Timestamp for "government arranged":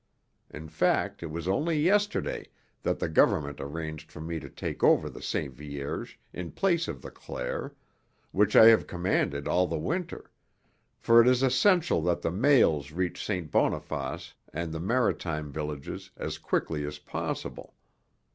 3.07-4.11